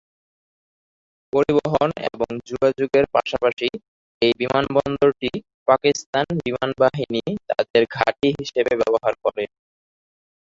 [1.33, 3.67] পরিবহন এবং যোগাযোগের পাশাপাশি
[4.21, 5.31] এই বিমানবন্দরটি
[5.67, 9.43] পাকিস্তান বিমানবাহিনী তাদের ঘাঁটি হিসেবে ব্যবহার করে।